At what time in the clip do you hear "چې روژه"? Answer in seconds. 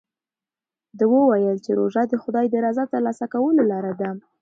1.65-2.03